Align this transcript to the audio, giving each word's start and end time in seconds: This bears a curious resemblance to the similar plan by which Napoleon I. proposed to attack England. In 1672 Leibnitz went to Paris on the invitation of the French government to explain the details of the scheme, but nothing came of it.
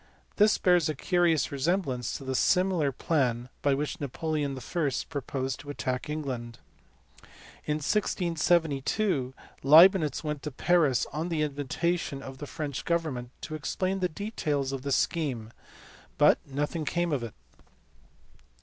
This 0.37 0.57
bears 0.57 0.89
a 0.89 0.95
curious 0.95 1.51
resemblance 1.51 2.17
to 2.17 2.23
the 2.23 2.33
similar 2.33 2.91
plan 2.91 3.49
by 3.61 3.75
which 3.75 3.99
Napoleon 4.01 4.57
I. 4.57 4.83
proposed 5.09 5.59
to 5.59 5.69
attack 5.69 6.09
England. 6.09 6.57
In 7.65 7.75
1672 7.75 9.35
Leibnitz 9.61 10.23
went 10.23 10.41
to 10.41 10.49
Paris 10.49 11.05
on 11.13 11.29
the 11.29 11.43
invitation 11.43 12.23
of 12.23 12.39
the 12.39 12.47
French 12.47 12.83
government 12.83 13.29
to 13.41 13.53
explain 13.53 13.99
the 13.99 14.09
details 14.09 14.71
of 14.71 14.81
the 14.81 14.91
scheme, 14.91 15.53
but 16.17 16.39
nothing 16.47 16.83
came 16.83 17.11
of 17.11 17.21
it. 17.21 17.35